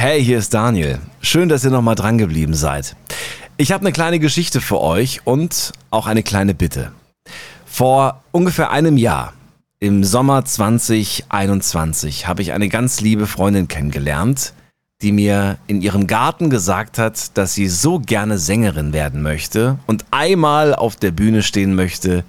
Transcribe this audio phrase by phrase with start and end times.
[0.00, 1.00] Hey, hier ist Daniel.
[1.20, 2.94] Schön, dass ihr nochmal dran geblieben seid.
[3.56, 6.92] Ich habe eine kleine Geschichte für euch und auch eine kleine Bitte.
[7.66, 9.32] Vor ungefähr einem Jahr,
[9.80, 14.52] im Sommer 2021, habe ich eine ganz liebe Freundin kennengelernt,
[15.02, 20.04] die mir in ihrem Garten gesagt hat, dass sie so gerne Sängerin werden möchte und
[20.12, 22.22] einmal auf der Bühne stehen möchte,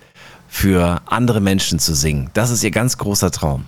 [0.47, 2.31] für andere Menschen zu singen.
[2.33, 3.65] Das ist ihr ganz großer Traum.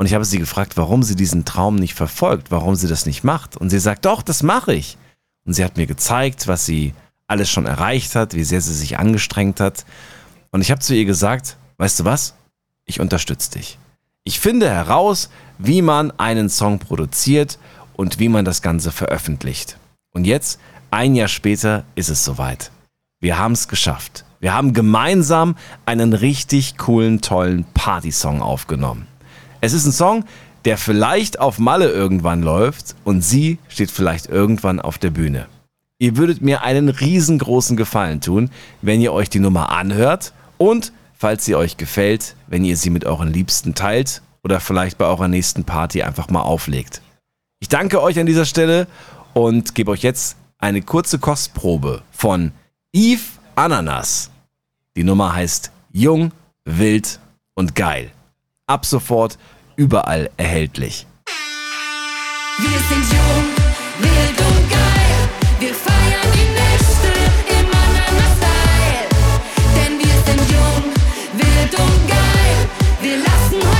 [0.00, 3.22] Und ich habe sie gefragt, warum sie diesen Traum nicht verfolgt, warum sie das nicht
[3.22, 3.58] macht.
[3.58, 4.96] Und sie sagt, doch, das mache ich.
[5.44, 6.94] Und sie hat mir gezeigt, was sie
[7.26, 9.84] alles schon erreicht hat, wie sehr sie sich angestrengt hat.
[10.52, 12.32] Und ich habe zu ihr gesagt, weißt du was?
[12.86, 13.78] Ich unterstütze dich.
[14.24, 15.28] Ich finde heraus,
[15.58, 17.58] wie man einen Song produziert
[17.92, 19.76] und wie man das Ganze veröffentlicht.
[20.12, 22.70] Und jetzt, ein Jahr später, ist es soweit.
[23.20, 24.24] Wir haben es geschafft.
[24.38, 29.06] Wir haben gemeinsam einen richtig coolen, tollen Partysong aufgenommen.
[29.62, 30.24] Es ist ein Song,
[30.64, 35.46] der vielleicht auf Malle irgendwann läuft und sie steht vielleicht irgendwann auf der Bühne.
[35.98, 41.44] Ihr würdet mir einen riesengroßen Gefallen tun, wenn ihr euch die Nummer anhört und, falls
[41.44, 45.64] sie euch gefällt, wenn ihr sie mit euren Liebsten teilt oder vielleicht bei eurer nächsten
[45.64, 47.02] Party einfach mal auflegt.
[47.58, 48.86] Ich danke euch an dieser Stelle
[49.34, 52.52] und gebe euch jetzt eine kurze Kostprobe von
[52.94, 53.20] Eve
[53.56, 54.30] Ananas.
[54.96, 56.32] Die Nummer heißt Jung,
[56.64, 57.20] Wild
[57.54, 58.10] und Geil
[58.70, 59.36] ab sofort
[59.74, 61.06] überall erhältlich.
[62.58, 63.44] Wir sind jung,
[63.98, 65.18] wild und geil.
[65.58, 67.10] Wir feiern die Nächte
[67.58, 69.08] im Ananas-Style.
[69.76, 70.84] Denn wir sind jung,
[71.34, 72.56] wild und geil.
[73.02, 73.79] Wir lassen heute